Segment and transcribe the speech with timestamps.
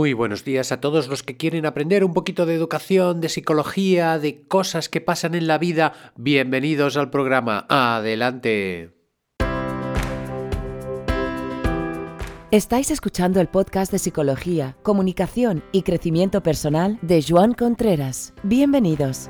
[0.00, 4.20] Muy buenos días a todos los que quieren aprender un poquito de educación, de psicología,
[4.20, 5.92] de cosas que pasan en la vida.
[6.14, 7.66] Bienvenidos al programa.
[7.68, 8.92] Adelante.
[12.52, 18.34] Estáis escuchando el podcast de psicología, comunicación y crecimiento personal de Joan Contreras.
[18.44, 19.28] Bienvenidos.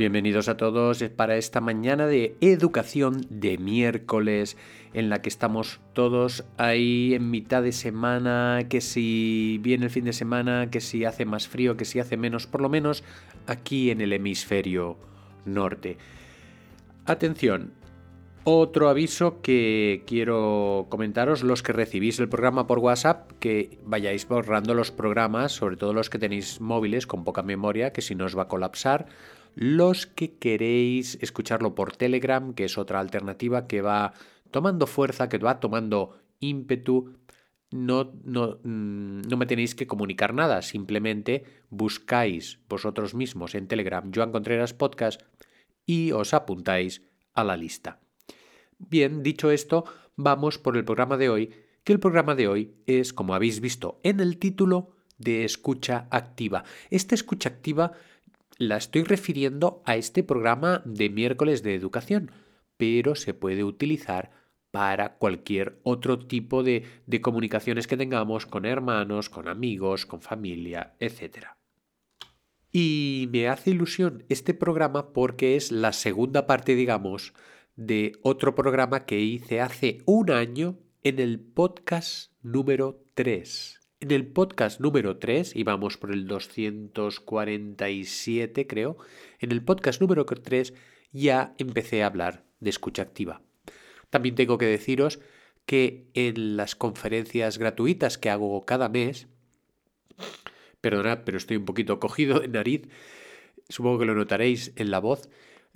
[0.00, 4.56] Bienvenidos a todos para esta mañana de educación de miércoles
[4.94, 10.06] en la que estamos todos ahí en mitad de semana, que si viene el fin
[10.06, 13.04] de semana, que si hace más frío, que si hace menos, por lo menos
[13.46, 14.96] aquí en el hemisferio
[15.44, 15.98] norte.
[17.04, 17.74] Atención,
[18.44, 24.72] otro aviso que quiero comentaros, los que recibís el programa por WhatsApp, que vayáis borrando
[24.72, 28.38] los programas, sobre todo los que tenéis móviles con poca memoria, que si no os
[28.38, 29.06] va a colapsar
[29.54, 34.12] los que queréis escucharlo por Telegram, que es otra alternativa que va
[34.50, 37.16] tomando fuerza, que va tomando ímpetu,
[37.70, 44.10] no, no, mm, no, me tenéis que comunicar nada, simplemente buscáis vosotros mismos en Telegram
[44.12, 45.22] Joan Contreras Podcast
[45.86, 48.00] y os apuntáis a la lista.
[48.78, 49.84] Bien, dicho esto,
[50.16, 54.00] vamos por el programa de hoy, que el programa de hoy es, como habéis visto
[54.02, 56.64] en el título, de escucha activa.
[56.88, 57.92] Esta escucha activa
[58.60, 62.30] la estoy refiriendo a este programa de miércoles de educación,
[62.76, 64.32] pero se puede utilizar
[64.70, 66.84] para cualquier otro tipo de,
[67.22, 71.46] comunicaciones que tengamos con hermanos, con amigos, con familia, etc.
[72.70, 77.32] Y me hace ilusión este programa porque es la segunda parte, digamos,
[77.76, 83.79] de otro programa que hice hace un año en el podcast número 3.
[84.02, 88.96] En el podcast número 3, y vamos por el 247 creo,
[89.40, 90.72] en el podcast número 3
[91.12, 93.42] ya empecé a hablar de escucha activa.
[94.08, 95.20] También tengo que deciros
[95.66, 99.26] que en las conferencias gratuitas que hago cada mes,
[100.80, 102.88] perdonad, pero estoy un poquito cogido de nariz,
[103.68, 105.28] supongo que lo notaréis en la voz,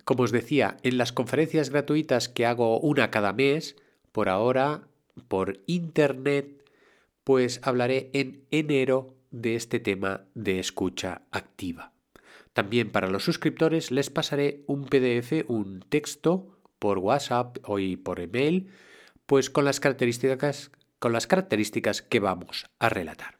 [0.07, 3.77] como os decía, en las conferencias gratuitas que hago una cada mes,
[4.13, 4.89] por ahora,
[5.29, 6.64] por internet,
[7.25, 11.93] pues hablaré en enero de este tema de escucha activa.
[12.53, 18.71] También para los suscriptores les pasaré un PDF, un texto por WhatsApp o por email,
[19.27, 23.39] pues con las características con las características que vamos a relatar.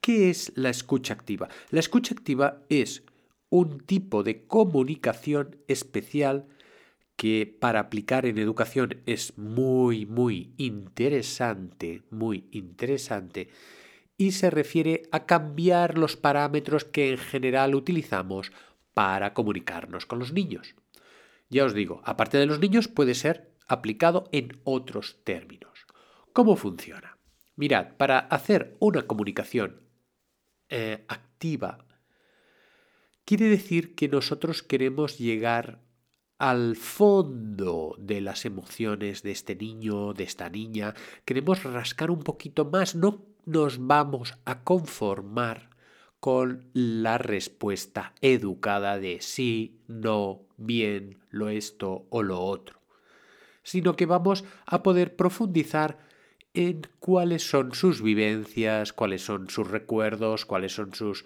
[0.00, 1.48] ¿Qué es la escucha activa?
[1.70, 3.02] La escucha activa es
[3.50, 6.46] un tipo de comunicación especial
[7.16, 13.48] que para aplicar en educación es muy, muy interesante, muy interesante,
[14.16, 18.52] y se refiere a cambiar los parámetros que en general utilizamos
[18.94, 20.74] para comunicarnos con los niños.
[21.48, 25.86] Ya os digo, aparte de los niños puede ser aplicado en otros términos.
[26.32, 27.18] ¿Cómo funciona?
[27.56, 29.82] Mirad, para hacer una comunicación
[30.68, 31.84] eh, activa,
[33.24, 35.80] quiere decir que nosotros queremos llegar
[36.42, 40.92] al fondo de las emociones de este niño, de esta niña,
[41.24, 45.70] queremos rascar un poquito más, no nos vamos a conformar
[46.18, 52.80] con la respuesta educada de sí, no, bien, lo esto o lo otro,
[53.62, 56.00] sino que vamos a poder profundizar
[56.54, 61.24] en cuáles son sus vivencias, cuáles son sus recuerdos, cuáles son sus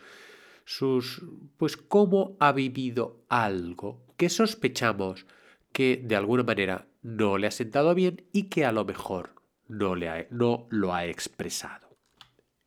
[0.67, 1.23] sus
[1.57, 5.25] pues cómo ha vivido algo que sospechamos
[5.73, 9.35] que de alguna manera no le ha sentado bien y que a lo mejor
[9.69, 11.97] no, le no lo ha expresado.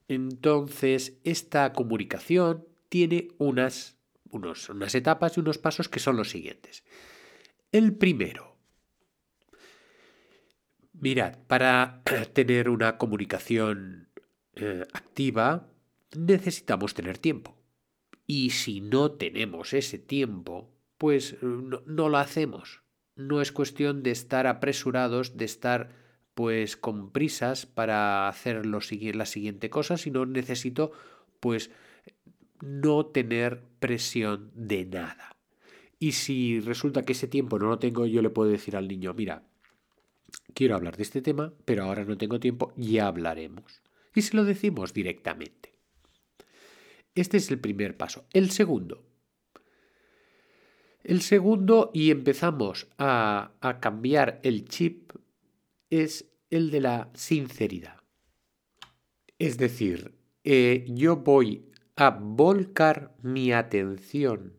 [0.08, 3.98] Entonces, esta comunicación tiene unas,
[4.32, 6.84] unos, unas etapas y unos pasos que son los siguientes.
[7.72, 8.56] El primero.
[10.94, 12.02] Mirad, para
[12.34, 14.08] tener una comunicación
[14.56, 15.68] eh, activa
[16.16, 17.59] necesitamos tener tiempo.
[18.32, 20.70] Y si no tenemos ese tiempo,
[21.00, 22.84] pues eh, no, lo hacemos.
[23.16, 25.90] No es cuestión de estar apresurados, de estar
[26.36, 28.82] pues con prisas para hacer lo,
[29.14, 30.92] la siguiente cosa, sino necesito
[31.40, 31.72] pues
[32.62, 35.36] no tener presión de nada.
[35.98, 39.16] Y si resulta que ese tiempo no lo tengo, yo le puedo decir al niño,
[39.16, 39.42] mira,
[40.54, 43.82] quiero hablar de este tema, pero ahora no tengo tiempo, ya hablaremos.
[44.14, 45.69] Y se lo decimos directamente.
[47.20, 48.26] Este es el primer paso.
[48.32, 49.04] El segundo,
[51.04, 53.52] el segundo, y empezamos a,
[53.82, 55.12] cambiar el chip,
[55.90, 57.98] es el de la sinceridad.
[59.38, 60.14] Es decir,
[60.46, 64.54] eh, yo voy a volcar mi atención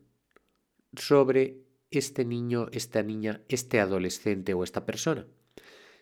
[0.93, 5.25] sobre este niño, esta niña, este adolescente o esta persona.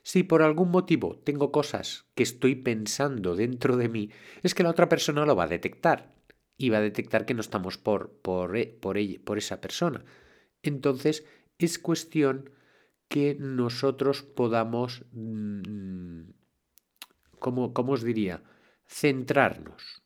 [0.03, 4.09] Si por algún motivo tengo cosas que estoy pensando dentro de mí,
[4.43, 6.18] es que la otra persona lo va a detectar
[6.59, 10.03] y va a detectar que no estamos por, por, e, por, por esa persona.
[10.61, 11.25] Entonces
[11.57, 12.51] es cuestión
[13.07, 16.29] que nosotros podamos, mm,
[17.39, 18.43] ¿cómo, os diría?
[18.85, 20.03] Centrarnos.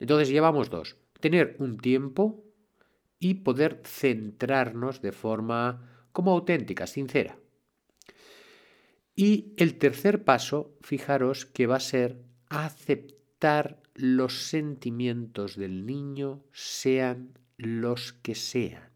[0.00, 0.96] Entonces llevamos dos.
[1.20, 2.42] Tener un tiempo
[3.18, 7.38] y poder centrarnos de forma como auténtica, sincera.
[9.14, 17.38] Y el tercer paso, fijaros que va a ser aceptar los sentimientos del niño, sean
[17.56, 18.88] los que sean.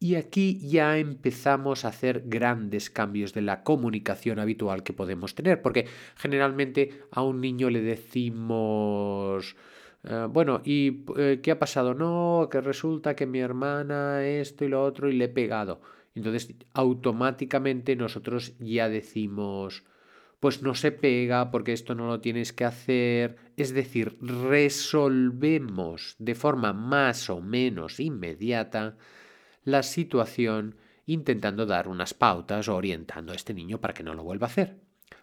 [0.00, 5.60] Y aquí ya empezamos a hacer grandes cambios de la comunicación habitual que podemos tener,
[5.60, 5.86] porque
[6.16, 9.56] generalmente a un niño le decimos,
[10.04, 11.94] eh, bueno, ¿y eh, qué ha pasado?
[11.94, 15.80] No, que resulta que mi hermana esto y lo otro y le he pegado.
[16.14, 19.84] Entonces, automáticamente nosotros ya decimos,
[20.40, 23.36] pues no se pega porque esto no lo tienes que hacer.
[23.56, 28.96] Es decir, resolvemos de forma más o menos inmediata
[29.64, 30.76] la situación
[31.06, 34.50] intentando dar unas pautas o orientando a este niño para que no lo vuelva a
[34.50, 34.80] hacer.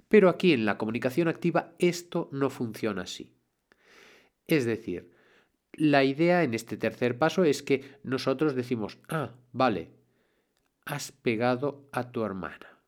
[0.09, 3.33] Pero aquí en la comunicación activa esto no funciona así.
[4.47, 5.11] Es decir,
[5.73, 9.91] la idea en este tercer paso es que nosotros decimos, ah, vale,
[10.85, 12.79] has pegado a tu hermana.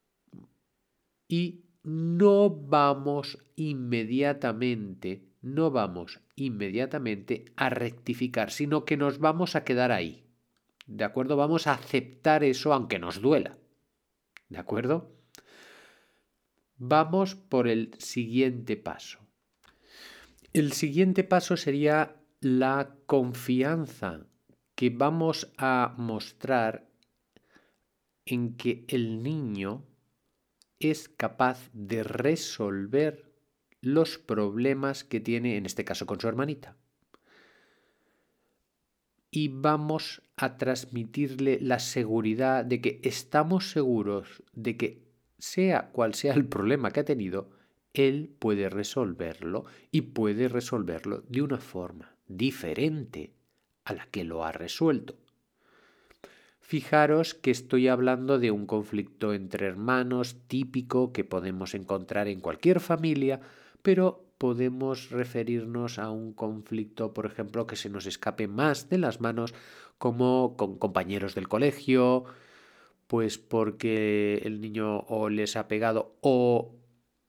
[1.27, 9.93] Y no vamos inmediatamente, no vamos inmediatamente a rectificar, sino que nos vamos a quedar
[9.93, 10.25] ahí.
[10.85, 11.37] ¿De acuerdo?
[11.37, 13.57] Vamos a aceptar eso aunque nos duela.
[14.49, 15.15] ¿De acuerdo?
[16.75, 19.19] Vamos por el siguiente paso.
[20.51, 24.25] El siguiente paso sería la confianza
[24.75, 26.89] que vamos a mostrar
[28.25, 29.85] en que el niño
[30.79, 33.31] es capaz de resolver
[33.81, 36.77] los problemas que tiene, en este caso con su hermanita
[39.31, 45.03] y vamos a transmitirle la seguridad de que estamos seguros de que
[45.37, 47.51] sea cual sea el problema que ha tenido,
[47.93, 53.33] él puede resolverlo y puede resolverlo de una forma diferente
[53.83, 55.17] a la que lo ha resuelto.
[56.69, 62.81] Fijaros que estoy hablando de un conflicto entre hermanos típico que podemos encontrar en cualquier
[62.81, 63.39] familia,
[63.81, 69.21] pero podemos referirnos a un conflicto, por ejemplo, que se nos escape más de las
[69.21, 69.53] manos,
[69.97, 72.25] como con compañeros del colegio,
[73.07, 76.75] pues porque el niño o les ha pegado o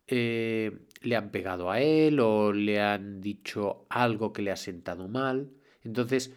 [0.08, 5.06] eh, le han pegado a él o le han dicho algo que le ha sentado
[5.06, 5.52] mal.
[5.84, 6.34] Entonces,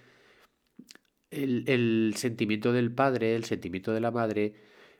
[1.31, 4.54] el, sentimiento del padre, el sentimiento de la madre,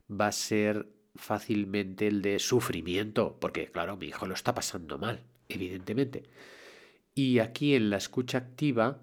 [0.10, 5.24] va a ser fácilmente el de sufrimiento, porque claro, mi hijo lo está pasando mal
[5.54, 6.24] evidentemente.
[7.14, 9.02] Y aquí en la escucha activa,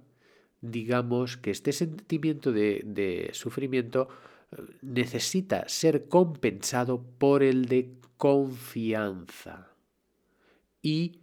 [0.60, 4.08] digamos que este sentimiento de, sufrimiento
[4.52, 9.68] eh, necesita ser compensado por el de confianza.
[10.82, 11.20] Y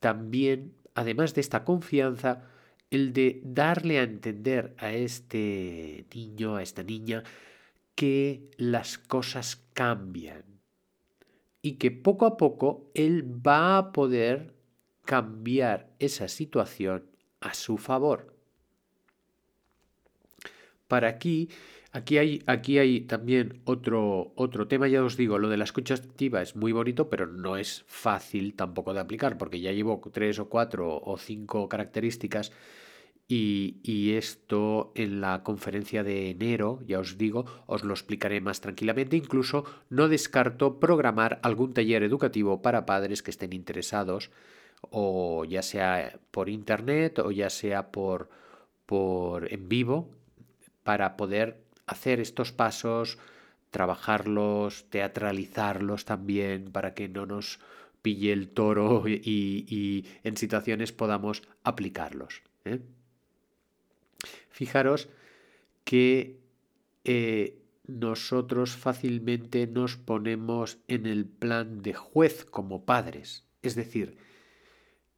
[0.00, 2.50] también, además de esta confianza,
[2.90, 7.22] el de darle a entender a este niño, a esta niña,
[7.94, 10.44] que las cosas cambian,
[11.62, 14.54] y que poco a poco él va a poder
[15.04, 17.10] cambiar esa situación
[17.40, 18.33] a su favor.
[20.88, 21.48] Para aquí,
[21.92, 25.94] aquí hay, aquí hay también otro, otro tema, ya os digo, lo de la escucha
[25.94, 30.38] activa es muy bonito, pero no es fácil tampoco de aplicar, porque ya llevo tres
[30.38, 32.52] o cuatro o cinco características
[33.26, 39.16] y, esto en la conferencia de enero, ya os digo, os lo explicaré más tranquilamente.
[39.16, 44.30] Incluso no descarto programar algún taller educativo para padres que estén interesados,
[44.90, 48.28] o ya sea por internet o ya sea por,
[48.86, 50.10] por en vivo,
[50.84, 53.18] para poder hacer estos pasos,
[53.70, 57.58] trabajarlos, teatralizarlos también, para que no nos
[58.02, 62.42] pille el toro y, en situaciones podamos aplicarlos.
[62.64, 62.80] ¿eh?
[64.50, 65.08] Fijaros
[65.84, 66.38] que
[67.04, 73.44] eh, nosotros fácilmente nos ponemos en el plan de juez como padres.
[73.62, 74.16] Es decir,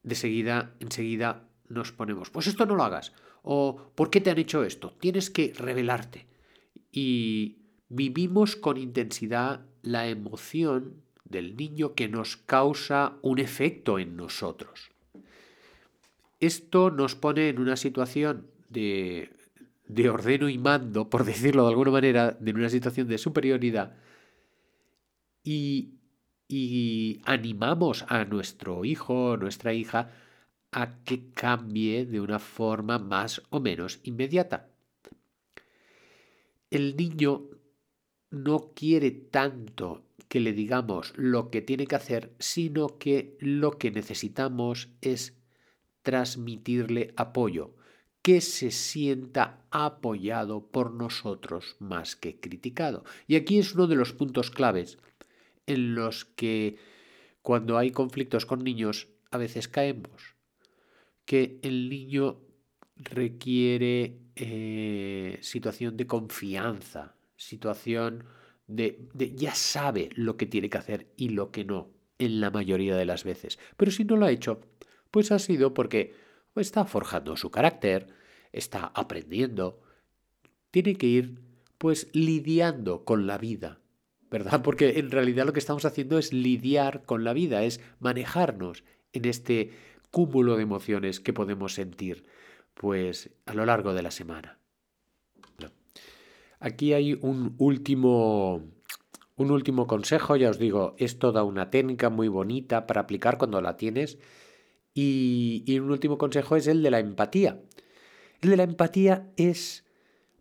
[0.03, 3.13] de seguida, enseguida nos ponemos, pues esto no lo hagas.
[3.49, 4.93] O ¿por qué te han hecho esto?
[4.99, 6.27] Tienes que revelarte.
[6.91, 14.91] Y vivimos con intensidad la emoción del niño que nos causa un efecto en nosotros.
[16.41, 19.31] Esto nos pone en una situación de,
[19.87, 23.97] de ordeno y mando, por decirlo de alguna manera, de una situación de superioridad.
[25.45, 25.93] y,
[26.49, 30.11] y animamos a nuestro hijo nuestra hija
[30.77, 34.69] a que cambie de una forma más o menos inmediata.
[36.71, 37.49] El niño
[38.31, 43.91] no quiere tanto que le digamos lo que tiene que hacer, sino que lo que
[43.91, 45.39] necesitamos es
[46.03, 47.75] transmitirle apoyo,
[48.21, 53.03] que se sienta apoyado por nosotros más que criticado.
[53.27, 54.99] Y aquí es uno de los puntos claves
[55.65, 56.77] en los que
[57.41, 60.36] cuando hay conflictos con niños a veces caemos,
[61.27, 62.41] que el niño
[62.97, 68.25] requiere eh, situación de confianza, situación
[68.67, 72.97] de, ya sabe lo que tiene que hacer y lo que no, en la mayoría
[72.97, 73.59] de las veces.
[73.77, 74.61] Pero si no lo ha hecho,
[75.11, 76.15] pues ha sido porque
[76.55, 78.09] está forjando su carácter,
[78.53, 79.83] está aprendiendo,
[80.71, 81.41] tiene que ir
[81.79, 83.81] pues lidiando con la vida,
[84.31, 84.63] ¿verdad?
[84.63, 89.27] Porque en realidad lo que estamos haciendo es lidiar con la vida, es manejarnos en
[89.27, 89.73] este
[90.11, 92.25] cúmulo de emociones que podemos sentir
[92.75, 94.59] pues a lo largo de la semana.
[96.59, 98.63] Aquí hay un último
[99.37, 103.61] un último consejo, ya os digo, es toda una técnica muy bonita para aplicar cuando
[103.61, 104.19] la tienes.
[104.95, 107.61] Y, y, un último consejo es el de la empatía.
[108.41, 109.85] El de la empatía es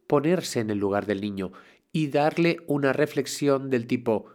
[0.08, 1.52] ponerse en el lugar del niño
[1.92, 4.28] y darle una reflexión del tipo,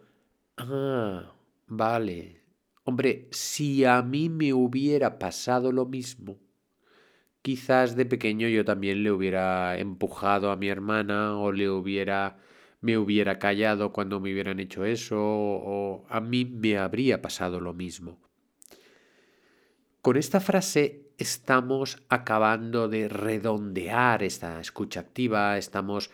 [0.58, 1.32] ah,
[1.66, 2.39] vale,
[2.84, 6.38] hombre, si a mí me hubiera pasado lo mismo,
[7.42, 12.38] quizás de pequeño yo también le hubiera empujado a mi hermana o le hubiera
[12.80, 17.75] me hubiera callado cuando me hubieran hecho eso o a mí me habría pasado lo
[17.75, 18.18] mismo.
[20.00, 26.10] Con esta frase estamos acabando de redondear esta escucha activa, estamos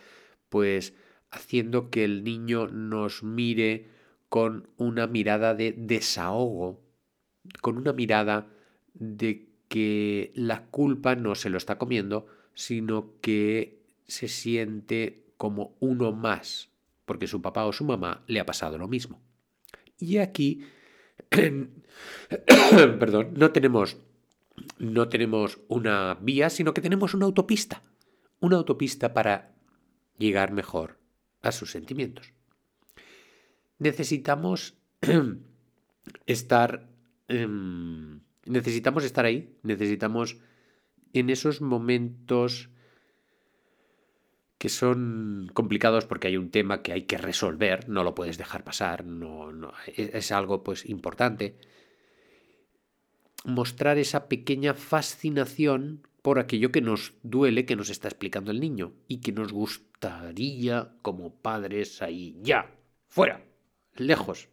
[0.49, 0.95] pues
[1.31, 3.96] haciendo que el niño nos mire
[4.37, 6.85] con una mirada de desahogo,
[7.63, 8.47] con una mirada
[8.93, 16.13] de que la culpa no se lo está comiendo, sino que se siente como uno
[16.13, 16.69] más,
[17.07, 19.23] porque su papá o su mamá le ha pasado lo mismo.
[19.99, 20.67] Y aquí,
[21.31, 23.97] perdón, no tenemos,
[24.79, 27.83] no tenemos una vía, sino que tenemos una autopista,
[28.41, 29.55] una autopista para
[30.19, 30.99] llegar mejor
[31.41, 32.36] a sus sentimientos.
[33.79, 34.75] Necesitamos
[36.27, 36.89] estar,
[37.29, 40.39] em, necesitamos estar ahí, necesitamos
[41.13, 42.71] en esos momentos
[44.59, 48.65] que son complicados porque hay un tema que hay que resolver, no lo puedes dejar
[48.65, 51.57] pasar, no, no, e, es algo pues importante.
[53.45, 58.95] Mostrar esa pequeña fascinación por aquello que nos duele, que nos está explicando el niño
[59.07, 62.75] y que nos gustaría como padres ahí ya,
[63.09, 63.45] fuera,
[63.99, 64.49] lejos.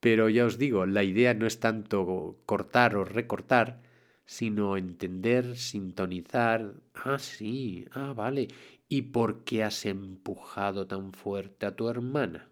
[0.00, 3.82] Pero ya os digo, la idea no es tanto cortar o recortar,
[4.26, 6.74] sino entender, sintonizar.
[6.94, 8.48] Ah, sí, ah, vale.
[8.88, 12.50] ¿Y por qué has empujado tan fuerte a tu hermana?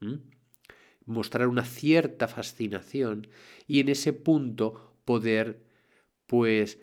[0.00, 0.16] ¿Mm?
[1.06, 3.28] Mostrar una cierta fascinación
[3.66, 5.64] y en ese punto poder,
[6.26, 6.78] pues,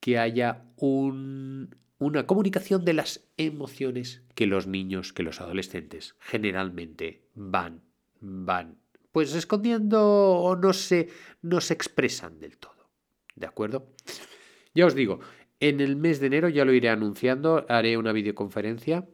[0.00, 7.24] que haya un, una comunicación de las emociones que los niños, que los adolescentes generalmente
[7.34, 7.82] van,
[8.20, 8.78] van,
[9.12, 11.08] pues escondiendo o no se,
[11.42, 12.90] no se expresan del todo.
[13.36, 13.92] ¿De acuerdo?
[14.74, 15.20] Ya os digo,
[15.58, 19.06] en el mes de enero ya lo iré anunciando, haré una videoconferencia,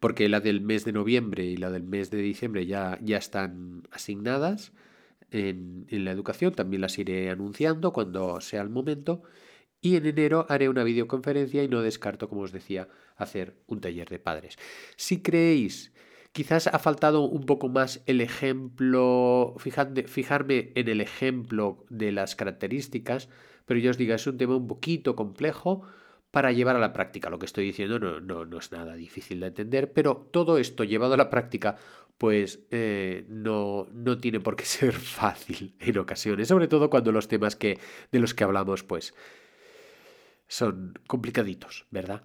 [0.00, 3.84] porque la del mes de noviembre y la del mes de diciembre ya, ya están
[3.90, 4.72] asignadas
[5.30, 9.22] en, en la educación, también las iré anunciando cuando sea el momento.
[9.80, 14.08] Y en enero haré una videoconferencia y no descarto, como os decía, hacer un taller
[14.08, 14.56] de padres.
[14.96, 15.92] Si creéis,
[16.32, 23.28] quizás ha faltado un poco más el ejemplo, fijarme en el ejemplo de las características,
[23.66, 25.82] pero yo os digo, es un tema un poquito complejo
[26.30, 27.30] para llevar a la práctica.
[27.30, 30.84] Lo que estoy diciendo no, no, no es nada difícil de entender, pero todo esto
[30.84, 31.76] llevado a la práctica,
[32.18, 37.28] pues eh, no, no tiene por qué ser fácil en ocasiones, sobre todo cuando los
[37.28, 37.78] temas que,
[38.10, 39.14] de los que hablamos, pues
[40.48, 42.22] son complicaditos, ¿verdad?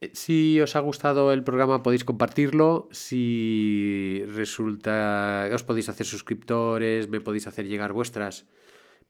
[0.00, 2.88] Eh, si os ha gustado el programa podéis compartirlo.
[2.90, 8.46] Si resulta, os podéis hacer suscriptores, me podéis hacer llegar vuestras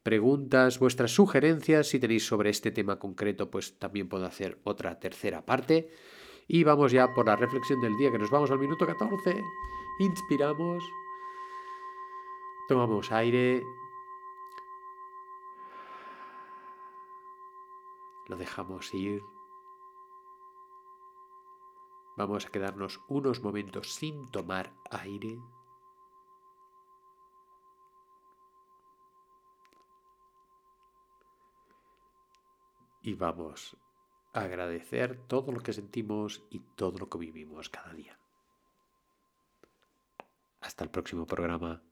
[0.02, 1.88] preguntas, vuestras sugerencias.
[1.88, 5.90] Si tenéis sobre este tema concreto, pues también puedo hacer otra tercera parte.
[6.46, 9.36] Y vamos ya por la reflexión del día, que nos vamos al minuto 14.
[10.00, 10.82] Inspiramos.
[12.68, 13.62] Tomamos aire.
[18.28, 19.22] Lo dejamos ir.
[22.16, 25.38] Vamos a quedarnos unos momentos sin tomar aire.
[33.00, 33.76] Y vamos
[34.34, 38.18] a agradecer todo lo que sentimos y todo lo que vivimos cada día.
[40.60, 41.87] Hasta el próximo programa.